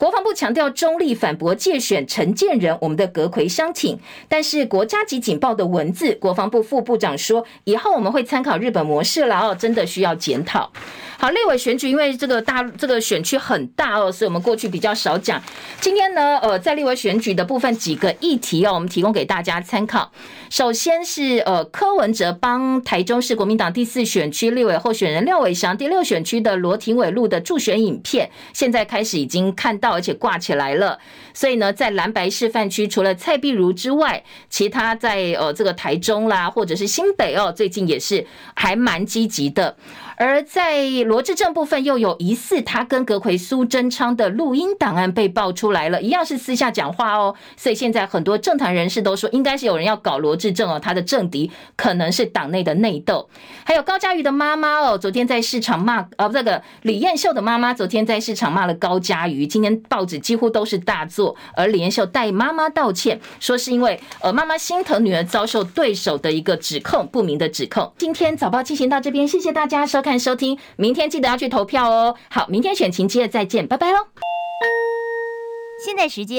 [0.00, 4.00] 国防部强调中立，反驳借选陈建仁，我们的阁揆相挺。
[4.30, 10.72] 但是国家级警报的文字，国防部副部长说，以后我们会参考日本模式了哦，真的需要检讨。
[11.18, 15.38] 好，立委选举因为这个大这个选区很大哦，所以我们过去比较少讲。
[15.82, 20.10] 今天呢，呃，在立委选举的部分几个议题哦，我们提供给大家参考。
[20.48, 30.98] 首先是呃柯文哲帮台中市国民党第四选区立委候选人廖伟翔，第六选区的罗廷伟录的助选影片，现在开始已经看到而且挂起来了。
[31.32, 39.76] 所以呢，在蓝白示范区，除了蔡碧如之外，其他在呃这个台中啦或者是新北哦，最近也是还蛮积极的。
[40.20, 47.34] 而在罗志政部分，又有疑似他跟阁揆苏贞昌的录音档案被爆出来了，一样是私下讲话哦。
[47.56, 53.30] 所以现在很多政坛人士都说，应该是有人要搞罗志政哦，他的政敌可能是党内的内斗。
[53.64, 61.34] 还有高嘉瑜的妈妈哦，昨天在市场骂呃，这个李彦秀的妈妈昨天在市场骂了高嘉瑜，今天报纸几乎都是大作。
[61.54, 67.90] 而李彦秀代妈妈道歉，说是因为呃妈妈心疼女儿遭受对手的一个指控，不明的指控。
[67.96, 70.09] 今天早报进行到这边，谢谢大家收看。
[70.10, 72.16] 看收听，明天记得要去投票哦。
[72.30, 73.98] 好，明天选情接着再见，拜拜喽。
[75.84, 76.38] 现在时间。